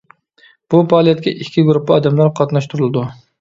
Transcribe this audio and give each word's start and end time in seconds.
بۇ 0.73 0.79
پائالىيەتكە 0.93 1.33
ئىككى 1.33 1.65
گۇرۇپپا 1.67 1.99
ئادەملەر 1.99 2.33
قاتناشتۇرۇلىدۇ. 2.41 3.07